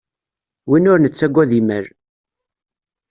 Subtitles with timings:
[0.69, 1.85] Win ur nettagad imal.